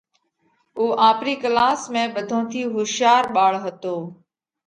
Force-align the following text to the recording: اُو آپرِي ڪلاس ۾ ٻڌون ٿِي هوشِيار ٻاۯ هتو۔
اُو 0.77 0.85
آپرِي 1.09 1.33
ڪلاس 1.43 1.79
۾ 1.93 2.01
ٻڌون 2.13 2.43
ٿِي 2.51 2.61
هوشِيار 2.73 3.23
ٻاۯ 3.35 3.55
هتو۔ 3.63 3.95